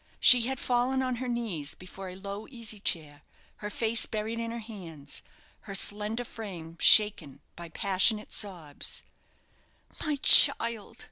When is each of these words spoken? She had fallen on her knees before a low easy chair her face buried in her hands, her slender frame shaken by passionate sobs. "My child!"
She 0.19 0.47
had 0.47 0.59
fallen 0.59 1.03
on 1.03 1.17
her 1.17 1.27
knees 1.27 1.75
before 1.75 2.09
a 2.09 2.15
low 2.15 2.47
easy 2.49 2.79
chair 2.79 3.21
her 3.57 3.69
face 3.69 4.07
buried 4.07 4.39
in 4.39 4.49
her 4.49 4.57
hands, 4.57 5.21
her 5.69 5.75
slender 5.75 6.23
frame 6.25 6.75
shaken 6.79 7.39
by 7.55 7.69
passionate 7.69 8.33
sobs. 8.33 9.03
"My 10.03 10.15
child!" 10.15 10.97